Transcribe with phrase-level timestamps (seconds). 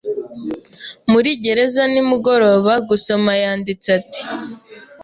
[1.11, 4.21] muri gereza nimugoroba gusomaYanditse ati: